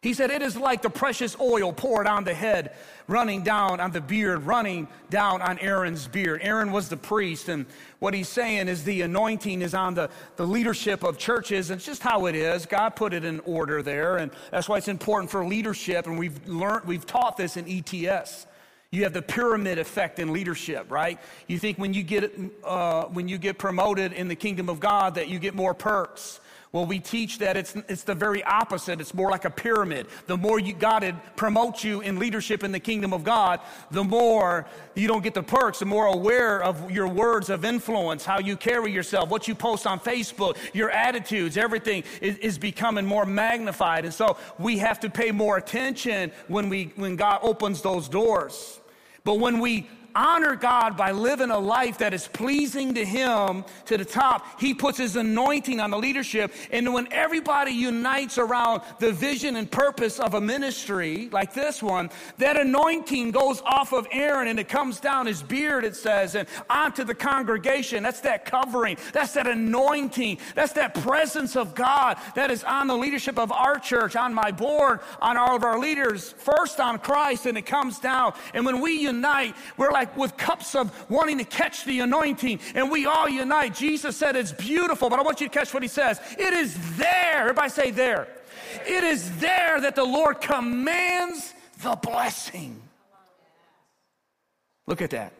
[0.00, 2.76] He said, It is like the precious oil poured on the head,
[3.08, 6.40] running down on the beard, running down on Aaron's beard.
[6.42, 7.66] Aaron was the priest, and
[7.98, 11.70] what he's saying is the anointing is on the, the leadership of churches.
[11.70, 12.64] It's just how it is.
[12.64, 16.46] God put it in order there, and that's why it's important for leadership, and we've
[16.46, 18.46] learned, we've taught this in ETS.
[18.90, 21.18] You have the pyramid effect in leadership, right?
[21.46, 22.32] You think when you get
[22.64, 26.40] uh, when you get promoted in the kingdom of God that you get more perks.
[26.70, 29.00] Well, we teach that it's, it's the very opposite.
[29.00, 30.06] It's more like a pyramid.
[30.26, 34.66] The more you, God promotes you in leadership in the kingdom of God, the more
[34.94, 38.54] you don't get the perks, the more aware of your words of influence, how you
[38.54, 44.04] carry yourself, what you post on Facebook, your attitudes, everything is, is becoming more magnified.
[44.04, 48.78] And so we have to pay more attention when, we, when God opens those doors.
[49.24, 53.96] But when we honor God by living a life that is pleasing to Him to
[53.96, 54.60] the top.
[54.60, 56.52] He puts His anointing on the leadership.
[56.70, 62.10] And when everybody unites around the vision and purpose of a ministry like this one,
[62.38, 66.48] that anointing goes off of Aaron and it comes down his beard, it says, and
[66.68, 68.02] onto the congregation.
[68.02, 68.96] That's that covering.
[69.12, 70.38] That's that anointing.
[70.54, 74.50] That's that presence of God that is on the leadership of our church, on my
[74.50, 78.34] board, on all of our leaders, first on Christ, and it comes down.
[78.54, 82.60] And when we unite, we're like, like with cups of wanting to catch the anointing,
[82.74, 83.74] and we all unite.
[83.74, 86.20] Jesus said it's beautiful, but I want you to catch what he says.
[86.38, 87.40] It is there.
[87.40, 88.28] Everybody say there.
[88.86, 92.80] It is there that the Lord commands the blessing.
[94.86, 95.32] Look at that.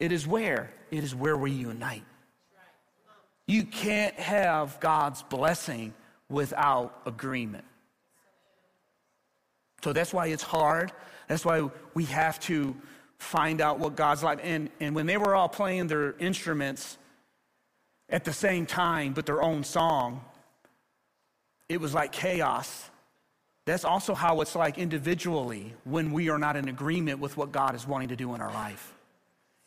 [0.00, 0.72] It is where?
[0.90, 2.04] It is where we unite.
[3.46, 5.94] You can't have God's blessing
[6.28, 7.64] without agreement.
[9.84, 10.92] So that's why it's hard.
[11.28, 12.74] That's why we have to
[13.18, 14.40] find out what God's like.
[14.42, 16.98] And, and when they were all playing their instruments
[18.08, 20.24] at the same time, but their own song,
[21.68, 22.90] it was like chaos.
[23.64, 27.74] That's also how it's like individually when we are not in agreement with what God
[27.74, 28.92] is wanting to do in our life.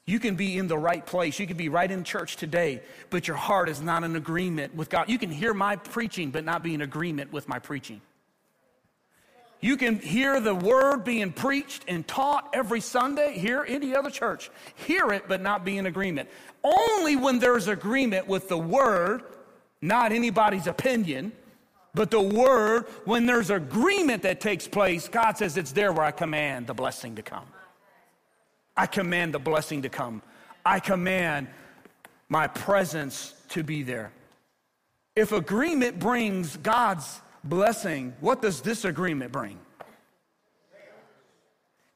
[0.05, 1.38] You can be in the right place.
[1.38, 2.81] You can be right in church today,
[3.12, 5.07] but your heart is not in agreement with God.
[5.07, 8.01] You can hear my preaching, but not be in agreement with my preaching.
[9.62, 14.50] You can hear the word being preached and taught every Sunday, here, any other church.
[14.76, 16.30] Hear it, but not be in agreement.
[16.63, 19.24] Only when there's agreement with the word,
[19.82, 21.34] not anybody's opinion,
[21.93, 26.12] but the word, when there's agreement that takes place, God says it's there where I
[26.12, 27.48] command the blessing to come.
[28.78, 30.22] I command the blessing to come.
[30.65, 31.48] I command
[32.30, 34.12] my presence to be there.
[35.15, 39.60] If agreement brings God's blessing, what does disagreement bring?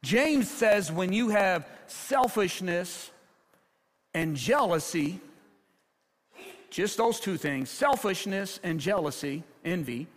[0.04, 3.12] James says when you have selfishness
[4.14, 5.20] and jealousy,
[6.70, 10.08] just those two things, selfishness and jealousy, envy,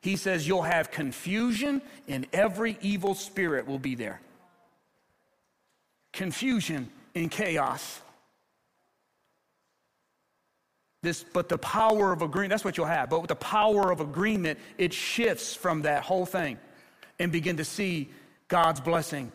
[0.00, 4.20] he says you'll have confusion and every evil spirit will be there.
[6.12, 8.00] confusion and chaos.
[11.02, 13.10] This, but the power of agreement, that's what you'll have.
[13.10, 16.58] But with the power of agreement, it shifts from that whole thing
[17.18, 18.08] and begin to see
[18.46, 19.32] God's blessing.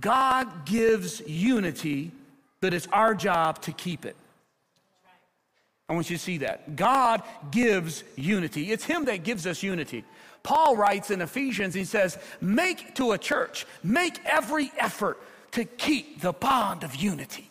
[0.00, 2.12] God gives unity,
[2.60, 4.16] but it's our job to keep it.
[5.88, 6.76] I want you to see that.
[6.76, 8.70] God gives unity.
[8.70, 10.04] It's Him that gives us unity.
[10.42, 15.18] Paul writes in Ephesians, he says, Make to a church, make every effort
[15.52, 17.47] to keep the bond of unity.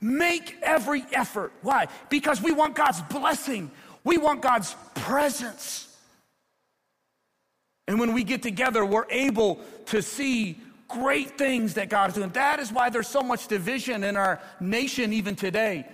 [0.00, 1.52] Make every effort.
[1.62, 1.88] Why?
[2.08, 3.70] Because we want God's blessing,
[4.04, 5.86] we want God's presence.
[7.86, 10.58] And when we get together, we're able to see
[10.88, 12.30] great things that God is doing.
[12.30, 15.86] That is why there's so much division in our nation even today.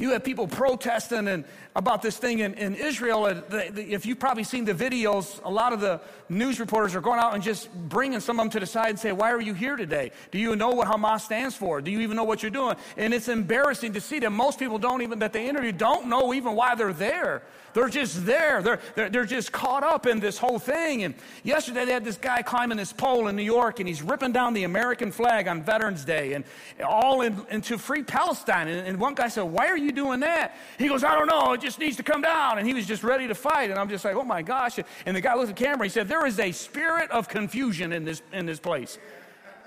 [0.00, 1.44] You have people protesting and
[1.76, 3.26] about this thing in, in Israel.
[3.26, 7.34] if you've probably seen the videos, a lot of the news reporters are going out
[7.34, 9.76] and just bringing some of them to the side and say, Why are you here
[9.76, 10.12] today?
[10.30, 11.82] Do you know what Hamas stands for?
[11.82, 12.76] Do you even know what you're doing?
[12.96, 16.32] And it's embarrassing to see that most people don't even, that they interview, don't know
[16.32, 17.42] even why they're there.
[17.72, 18.62] They're just there.
[18.62, 21.04] They're, they're, they're just caught up in this whole thing.
[21.04, 24.32] And yesterday they had this guy climbing this pole in New York and he's ripping
[24.32, 26.44] down the American flag on Veterans Day and
[26.84, 28.68] all in, into free Palestine.
[28.68, 30.56] And, and one guy said, Why are you doing that?
[30.78, 31.52] He goes, I don't know.
[31.52, 32.58] It just needs to come down.
[32.58, 33.70] And he was just ready to fight.
[33.70, 34.78] And I'm just like, Oh my gosh.
[35.06, 35.86] And the guy looked at the camera.
[35.86, 38.98] He said, There is a spirit of confusion in this, in this place.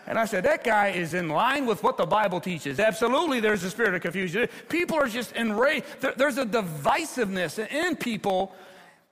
[0.06, 2.80] And I said, that guy is in line with what the Bible teaches.
[2.80, 4.50] Absolutely, there's a spirit of confusion.
[4.68, 5.86] People are just enraged.
[6.18, 8.54] There's a divisiveness in people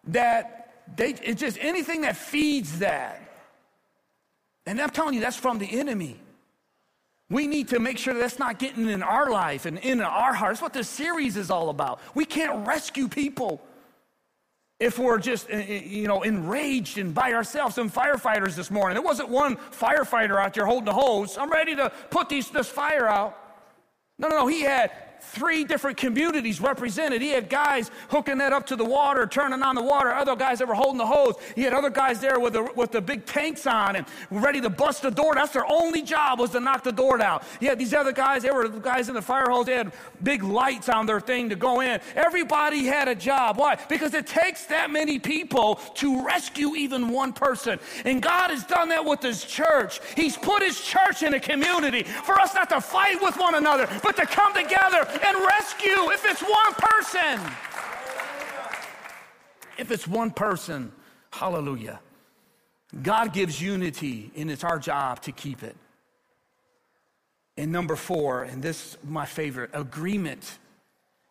[0.07, 3.21] that they, it's just anything that feeds that.
[4.65, 6.19] And I'm telling you, that's from the enemy.
[7.29, 10.59] We need to make sure that's not getting in our life and in our hearts.
[10.59, 12.01] That's what this series is all about.
[12.13, 13.61] We can't rescue people
[14.81, 18.95] if we're just eh, eh, you know enraged and by ourselves some firefighters this morning.
[18.95, 21.37] There wasn't one firefighter out there holding the hose.
[21.37, 23.37] I'm ready to put these, this fire out.
[24.17, 24.91] No no no he had
[25.21, 27.21] three different communities represented.
[27.21, 30.59] He had guys hooking that up to the water, turning on the water, other guys
[30.59, 31.35] that were holding the hose.
[31.55, 34.69] He had other guys there with the, with the big tanks on and ready to
[34.69, 35.35] bust the door.
[35.35, 37.41] That's their only job was to knock the door down.
[37.59, 39.93] He had these other guys, they were the guys in the fire hose, they had
[40.23, 41.99] big lights on their thing to go in.
[42.15, 43.57] Everybody had a job.
[43.57, 43.77] Why?
[43.89, 47.79] Because it takes that many people to rescue even one person.
[48.05, 49.99] And God has done that with his church.
[50.15, 53.87] He's put his church in a community for us not to fight with one another,
[54.03, 57.39] but to come together and rescue if it's one person.
[59.77, 60.91] If it's one person,
[61.31, 61.99] hallelujah.
[63.01, 65.75] God gives unity, and it's our job to keep it.
[67.57, 70.59] And number four, and this is my favorite agreement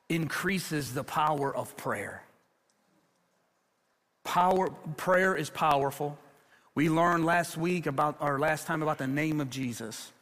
[0.09, 2.23] increases the power of prayer.
[4.25, 6.19] Power, prayer is powerful.
[6.75, 10.13] We learned last week about, our last time about the name of Jesus.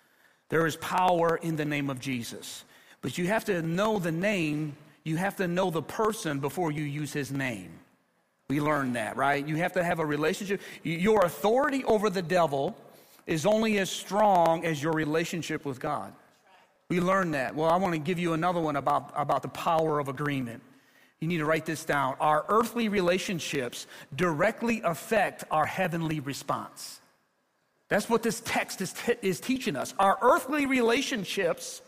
[0.49, 2.65] There is power in the name of Jesus.
[3.01, 6.83] But you have to know the name, you have to know the person before you
[6.83, 7.71] use his name.
[8.49, 9.47] We learned that, right?
[9.47, 10.63] You have to have a relationship.
[10.83, 12.77] Your authority over the devil
[13.27, 16.13] is only as strong as your relationship with God.
[16.89, 17.55] We learned that.
[17.55, 20.63] Well, I want to give you another one about, about the power of agreement.
[21.21, 22.17] You need to write this down.
[22.21, 27.01] Our earthly relationships directly affect our heavenly response.
[27.89, 29.93] That's what this text is, t- is teaching us.
[29.99, 31.83] Our earthly relationships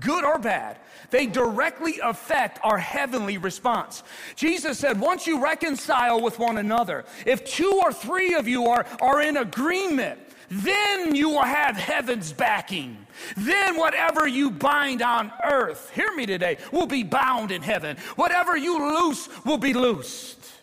[0.00, 0.78] good or bad,
[1.10, 4.02] they directly affect our heavenly response.
[4.34, 8.86] Jesus said, once you reconcile with one another, if two or three of you are,
[9.00, 10.18] are in agreement,
[10.50, 13.06] then you will have heaven's backing.
[13.36, 17.96] Then whatever you bind on earth, hear me today, will be bound in heaven.
[18.16, 20.53] Whatever you loose will be loosed.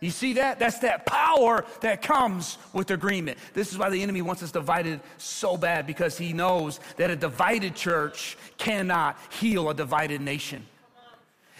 [0.00, 0.58] You see that?
[0.58, 3.38] That's that power that comes with agreement.
[3.52, 7.16] This is why the enemy wants us divided so bad because he knows that a
[7.16, 10.66] divided church cannot heal a divided nation.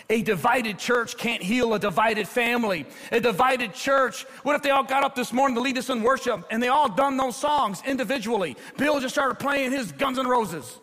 [0.08, 2.86] A divided church can't heal a divided family.
[3.12, 6.02] A divided church, what if they all got up this morning to lead us in
[6.02, 8.56] worship and they all done those songs individually?
[8.76, 10.78] Bill just started playing his Guns N' Roses.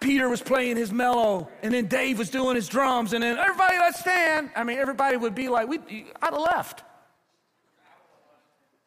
[0.00, 3.76] Peter was playing his mellow, and then Dave was doing his drums, and then everybody,
[3.78, 4.50] let's stand.
[4.54, 5.78] I mean, everybody would be like, we,
[6.22, 6.84] I'd have left.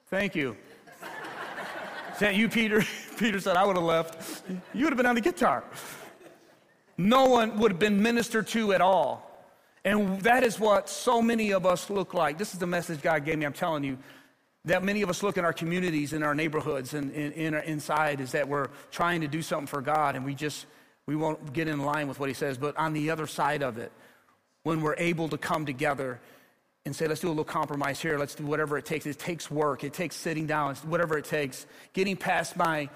[0.09, 0.55] Thank you.
[2.13, 2.83] Is that you, Peter?
[3.17, 4.43] Peter said, I would have left.
[4.73, 5.63] You would have been on the guitar.
[6.97, 9.27] No one would have been ministered to at all.
[9.83, 12.37] And that is what so many of us look like.
[12.37, 13.97] This is the message God gave me, I'm telling you.
[14.65, 17.63] That many of us look in our communities, in our neighborhoods, and in, in, in
[17.63, 20.67] inside is that we're trying to do something for God, and we just,
[21.07, 23.77] we won't get in line with what he says, but on the other side of
[23.77, 23.91] it,
[24.63, 26.19] when we're able to come together
[26.85, 29.05] and say, let's do a little compromise here, let's do whatever it takes.
[29.05, 31.65] It takes work, it takes sitting down, whatever it takes.
[31.93, 32.89] Getting past my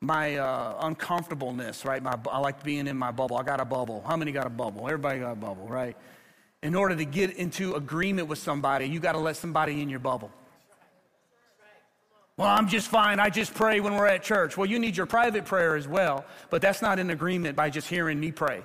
[0.00, 2.02] my uh, uncomfortableness, right?
[2.02, 3.38] My, I like being in my bubble.
[3.38, 4.04] I got a bubble.
[4.06, 4.86] How many got a bubble?
[4.86, 5.96] Everybody got a bubble, right?
[6.62, 9.98] In order to get into agreement with somebody, you got to let somebody in your
[9.98, 10.30] bubble.
[12.38, 13.18] Well, I'm just fine.
[13.18, 14.58] I just pray when we're at church.
[14.58, 17.88] Well, you need your private prayer as well, but that's not in agreement by just
[17.88, 18.62] hearing me pray.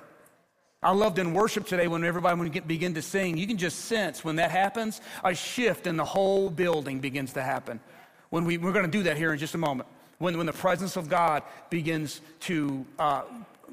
[0.82, 3.38] I loved in worship today when everybody would begin to sing.
[3.38, 7.42] You can just sense when that happens, a shift in the whole building begins to
[7.42, 7.80] happen.
[8.28, 9.88] When we, we're going to do that here in just a moment.
[10.18, 13.22] When, when the presence of God begins to uh,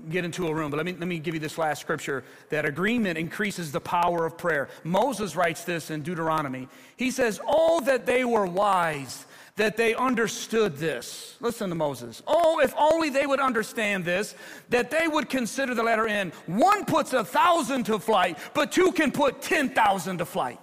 [0.10, 0.72] get into a room.
[0.72, 4.26] But let me, let me give you this last scripture that agreement increases the power
[4.26, 4.70] of prayer.
[4.86, 6.70] Moses writes this in Deuteronomy.
[6.96, 9.26] He says, Oh, that they were wise
[9.60, 11.36] that they understood this.
[11.42, 12.24] Listen to Moses.
[12.26, 14.34] Oh, if only they would understand this,
[14.70, 16.32] that they would consider the letter N.
[16.46, 20.62] One puts a thousand to flight, but two can put 10,000 to flight.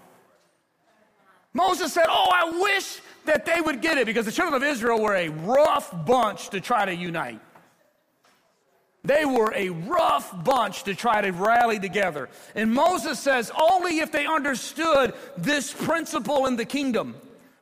[1.52, 5.02] Moses said, Oh, I wish that they would get it because the children of Israel
[5.02, 7.40] were a rough bunch to try to unite.
[9.04, 12.30] They were a rough bunch to try to rally together.
[12.54, 17.14] And Moses says, only if they understood this principle in the kingdom.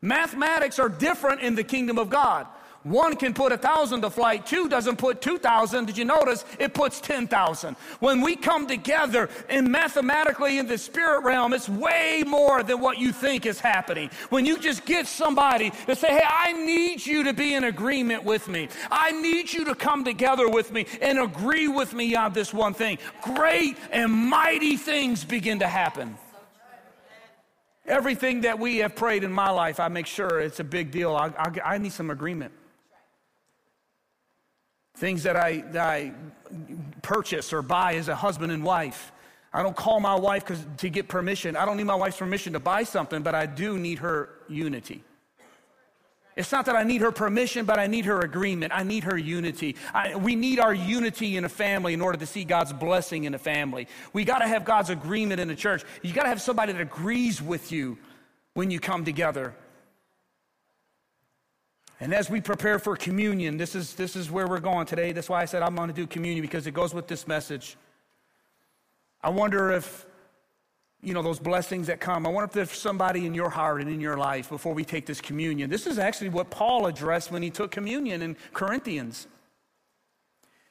[0.05, 2.46] Mathematics are different in the kingdom of God.
[2.82, 5.86] One can put a thousand to flight, two doesn't put 2,000.
[5.86, 6.44] Did you notice?
[6.59, 7.74] It puts 10,000.
[8.00, 12.98] When we come together and mathematically in the spirit realm, it's way more than what
[12.98, 14.11] you think is happening.
[14.28, 18.24] When you just get somebody to say, hey, I need you to be in agreement
[18.24, 18.68] with me.
[18.90, 22.74] I need you to come together with me and agree with me on this one
[22.74, 22.98] thing.
[23.22, 26.18] Great and mighty things begin to happen.
[27.87, 31.14] Everything that we have prayed in my life, I make sure it's a big deal.
[31.14, 32.53] I, I, I need some agreement.
[34.97, 36.12] Things that I, that I
[37.03, 39.12] purchase or buy as a husband and wife.
[39.53, 40.45] I don't call my wife
[40.78, 41.57] to get permission.
[41.57, 45.05] I don't need my wife's permission to buy something, but I do need her unity.
[46.37, 48.72] It's not that I need her permission, but I need her agreement.
[48.74, 49.76] I need her unity.
[49.93, 53.35] I, we need our unity in a family in order to see God's blessing in
[53.35, 53.87] a family.
[54.12, 55.85] We got to have God's agreement in the church.
[56.03, 57.99] You got to have somebody that agrees with you
[58.55, 59.55] when you come together.
[62.01, 65.12] And as we prepare for communion, this is, this is where we're going today.
[65.12, 67.76] That's why I said I'm going to do communion because it goes with this message.
[69.22, 70.05] I wonder if
[71.05, 72.26] you know, those blessings that come.
[72.26, 75.07] I wonder if there's somebody in your heart and in your life before we take
[75.07, 75.68] this communion.
[75.68, 79.26] This is actually what Paul addressed when he took communion in Corinthians.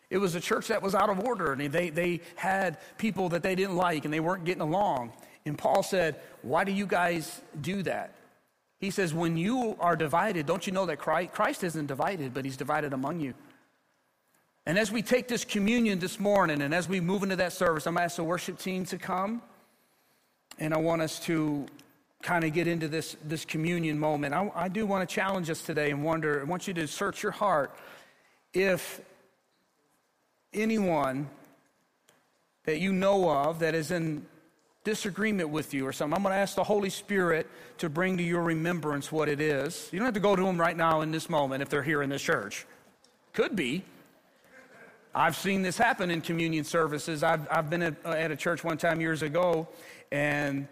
[0.09, 3.43] It was a church that was out of order, and they, they had people that
[3.43, 5.13] they didn't like, and they weren't getting along.
[5.45, 8.13] And Paul said, Why do you guys do that?
[8.79, 12.45] He says, When you are divided, don't you know that Christ, Christ isn't divided, but
[12.45, 13.34] he's divided among you?
[14.65, 17.86] And as we take this communion this morning, and as we move into that service,
[17.86, 19.41] I'm going to ask the worship team to come.
[20.60, 21.66] And I want us to
[22.22, 24.34] kind of get into this, this communion moment.
[24.34, 27.22] I, I do want to challenge us today and wonder, I want you to search
[27.22, 27.76] your heart
[28.54, 29.01] if
[30.54, 31.28] anyone
[32.66, 34.26] that you know of that is in
[34.84, 37.49] disagreement with you or something, I'm going to ask the Holy Spirit
[37.80, 39.89] to bring to your remembrance what it is.
[39.91, 42.01] You don't have to go to them right now in this moment if they're here
[42.01, 42.66] in this church.
[43.34, 43.84] Could be.
[45.16, 47.24] I've seen this happen in communion services.
[47.24, 49.68] I've, I've been at, at a church one time years ago,
[50.14, 50.68] and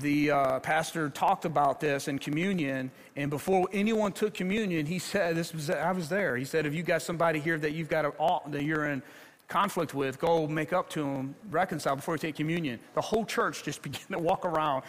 [0.00, 5.36] the uh, pastor talked about this in communion, and before anyone took communion, he said,
[5.36, 8.06] "This was I was there." He said, "If you got somebody here that you've got
[8.06, 9.02] a, that you're in
[9.48, 13.62] conflict with, go make up to them, reconcile before you take communion." The whole church
[13.62, 14.82] just began to walk around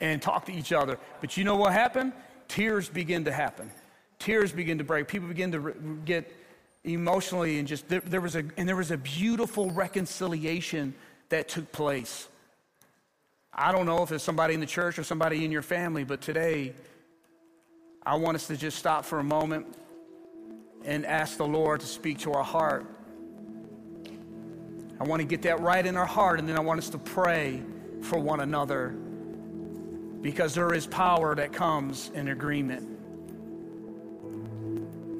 [0.00, 0.98] and talk to each other.
[1.20, 2.14] But you know what happened?
[2.48, 3.70] Tears begin to happen.
[4.18, 5.06] Tears begin to break.
[5.06, 5.74] People begin to re-
[6.06, 6.34] get
[6.82, 10.94] emotionally and just there, there was a and there was a beautiful reconciliation
[11.28, 12.28] that took place.
[13.60, 16.20] I don't know if it's somebody in the church or somebody in your family, but
[16.20, 16.74] today
[18.06, 19.66] I want us to just stop for a moment
[20.84, 22.86] and ask the Lord to speak to our heart.
[25.00, 26.98] I want to get that right in our heart, and then I want us to
[26.98, 27.60] pray
[28.00, 28.90] for one another
[30.20, 32.97] because there is power that comes in agreement.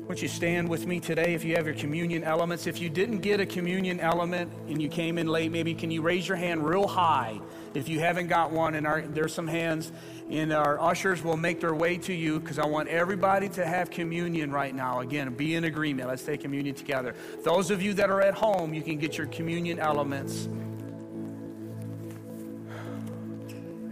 [0.08, 2.66] Would you stand with me today if you have your communion elements?
[2.66, 6.00] If you didn't get a communion element and you came in late, maybe can you
[6.00, 7.38] raise your hand real high
[7.74, 8.74] if you haven't got one?
[8.74, 9.92] And our, there's some hands,
[10.30, 13.90] and our ushers will make their way to you because I want everybody to have
[13.90, 15.00] communion right now.
[15.00, 16.08] Again, be in agreement.
[16.08, 17.14] Let's take communion together.
[17.44, 20.48] Those of you that are at home, you can get your communion elements.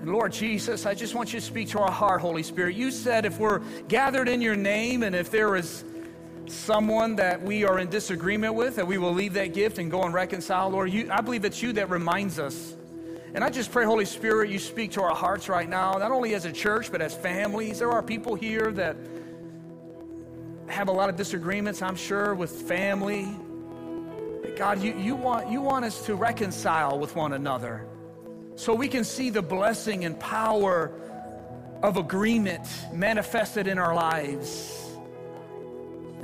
[0.02, 2.74] Lord Jesus, I just want you to speak to our heart, Holy Spirit.
[2.76, 3.58] You said if we're
[3.88, 5.84] gathered in your name and if there is
[6.50, 10.02] someone that we are in disagreement with, that we will leave that gift and go
[10.02, 10.70] and reconcile.
[10.70, 12.76] Lord, you, I believe it's you that reminds us.
[13.34, 16.34] And I just pray, Holy Spirit, you speak to our hearts right now, not only
[16.34, 17.80] as a church, but as families.
[17.80, 18.96] There are people here that
[20.68, 23.28] have a lot of disagreements, I'm sure, with family.
[24.56, 27.86] God, you, you, want, you want us to reconcile with one another
[28.54, 30.90] so we can see the blessing and power
[31.82, 34.85] of agreement manifested in our lives.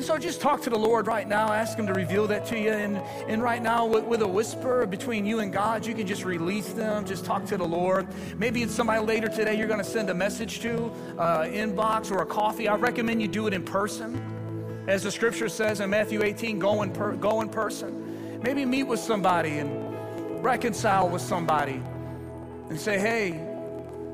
[0.03, 1.53] And so just talk to the Lord right now.
[1.53, 2.73] Ask Him to reveal that to you.
[2.73, 2.97] And,
[3.29, 6.73] and right now, with, with, a whisper between you and God, you can just release
[6.73, 7.05] them.
[7.05, 8.09] Just talk to the Lord.
[8.37, 10.87] Maybe it's somebody later today you're going to send a message to,
[11.19, 12.67] uh, inbox or a coffee.
[12.67, 14.85] I recommend you do it in person.
[14.89, 18.41] As the scripture says in Matthew 18, go in, per, go in person.
[18.43, 21.81] Maybe meet with somebody and reconcile with somebody
[22.71, 23.41] and say, hey,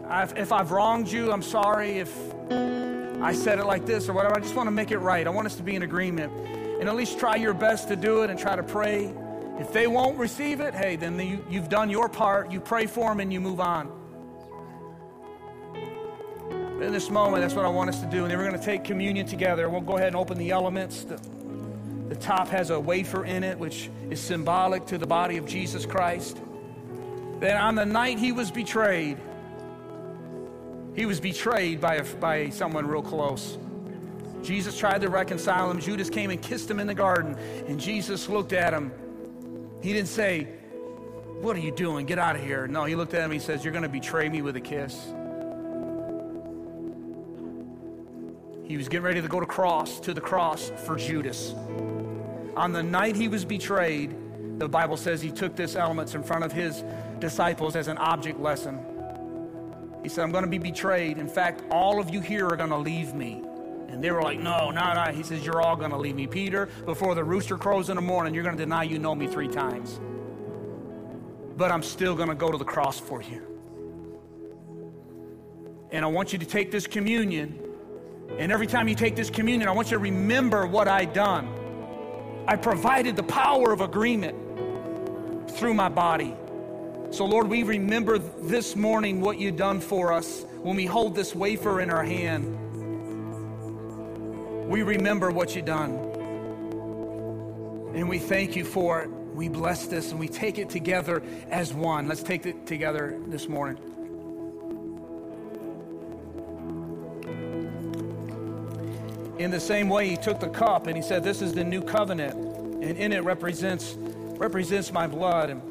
[0.06, 1.98] I've, if I've wronged you, I'm sorry.
[1.98, 2.10] If
[2.50, 5.26] I said it like this or whatever, I just want to make it right.
[5.26, 6.32] I want us to be in agreement.
[6.80, 9.12] And at least try your best to do it and try to pray.
[9.58, 12.52] If they won't receive it, hey, then you, you've done your part.
[12.52, 13.90] You pray for them and you move on.
[16.80, 18.22] in this moment, that's what I want us to do.
[18.22, 19.68] And then we're going to take communion together.
[19.68, 21.04] We'll go ahead and open the elements.
[21.04, 21.20] The,
[22.08, 25.84] the top has a wafer in it, which is symbolic to the body of Jesus
[25.84, 26.40] Christ.
[27.40, 29.18] Then on the night he was betrayed,
[30.98, 33.56] he was betrayed by, a, by someone real close.
[34.42, 35.80] Jesus tried to reconcile him.
[35.80, 37.36] Judas came and kissed him in the garden,
[37.68, 38.90] and Jesus looked at him.
[39.80, 40.48] He didn't say,
[41.40, 42.04] What are you doing?
[42.04, 42.66] Get out of here.
[42.66, 43.30] No, he looked at him.
[43.30, 44.94] He says, You're going to betray me with a kiss.
[48.64, 51.54] He was getting ready to go to cross to the cross for Judas.
[52.56, 54.16] On the night he was betrayed,
[54.58, 56.82] the Bible says he took this elements in front of his
[57.20, 58.84] disciples as an object lesson.
[60.02, 61.18] He said, I'm going to be betrayed.
[61.18, 63.42] In fact, all of you here are going to leave me.
[63.88, 65.12] And they were like, No, not I.
[65.12, 66.26] He says, You're all going to leave me.
[66.26, 69.26] Peter, before the rooster crows in the morning, you're going to deny you know me
[69.26, 69.98] three times.
[71.56, 73.42] But I'm still going to go to the cross for you.
[75.90, 77.58] And I want you to take this communion.
[78.38, 81.48] And every time you take this communion, I want you to remember what I done.
[82.46, 84.36] I provided the power of agreement
[85.50, 86.36] through my body.
[87.10, 91.34] So, Lord, we remember this morning what you've done for us when we hold this
[91.34, 92.54] wafer in our hand.
[94.68, 95.92] We remember what you've done.
[97.94, 99.10] And we thank you for it.
[99.32, 102.08] We bless this and we take it together as one.
[102.08, 103.78] Let's take it together this morning.
[109.38, 111.80] In the same way, he took the cup and he said, This is the new
[111.80, 115.50] covenant, and in it represents, represents my blood.
[115.50, 115.62] And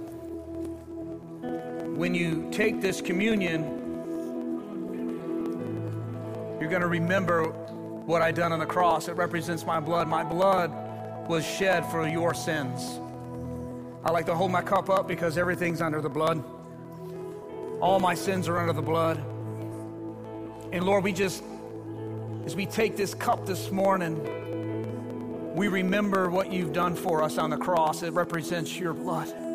[1.97, 3.63] when you take this communion,
[6.61, 9.07] you're going to remember what I done on the cross.
[9.07, 10.07] It represents my blood.
[10.07, 10.71] My blood
[11.27, 12.99] was shed for your sins.
[14.05, 16.43] I like to hold my cup up because everything's under the blood.
[17.81, 19.17] All my sins are under the blood.
[20.71, 21.43] And Lord, we just,
[22.45, 27.49] as we take this cup this morning, we remember what you've done for us on
[27.49, 28.03] the cross.
[28.03, 29.46] It represents your blood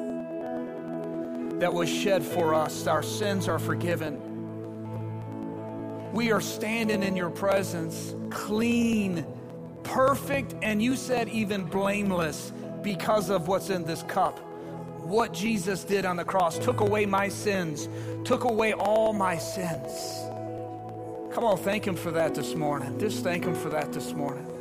[1.62, 2.88] that was shed for us.
[2.88, 4.20] Our sins are forgiven.
[6.12, 9.24] We are standing in your presence, clean,
[9.84, 12.52] perfect, and you said even blameless
[12.82, 14.40] because of what's in this cup.
[15.04, 17.88] What Jesus did on the cross took away my sins,
[18.24, 19.92] took away all my sins.
[21.32, 22.98] Come on, thank Him for that this morning.
[22.98, 24.51] Just thank Him for that this morning.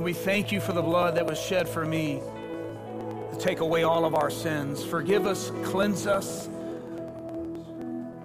[0.00, 2.22] And we thank you for the blood that was shed for me
[3.32, 4.82] to take away all of our sins.
[4.82, 6.48] Forgive us, cleanse us.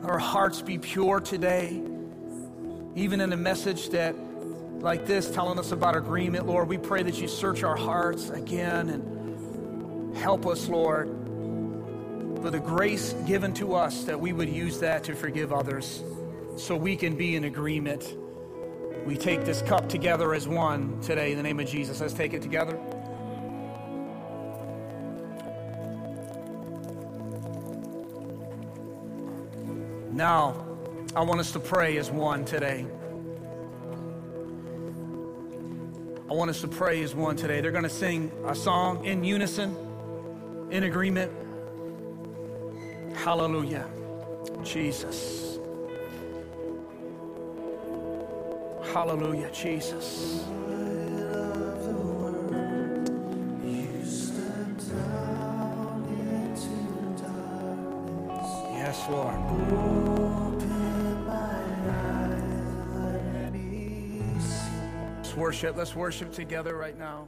[0.06, 1.82] Our hearts be pure today.
[2.96, 4.16] Even in a message that
[4.80, 8.88] like this telling us about agreement, Lord, we pray that you search our hearts again
[8.88, 11.10] and help us, Lord,
[12.42, 16.02] for the grace given to us that we would use that to forgive others
[16.56, 18.16] so we can be in agreement
[19.06, 22.02] we take this cup together as one today in the name of Jesus.
[22.02, 22.80] Let's take it together.
[30.12, 30.66] Now,
[31.16, 32.86] I want us to pray as one today.
[36.28, 37.62] I want us to pray as one today.
[37.62, 39.76] They're going to sing a song in unison,
[40.72, 41.32] in agreement.
[43.14, 43.88] Hallelujah.
[44.64, 45.55] Jesus.
[48.96, 50.46] Hallelujah, Jesus.
[58.72, 59.36] Yes, Lord.
[65.18, 65.76] Let's worship.
[65.76, 67.28] Let's worship together right now.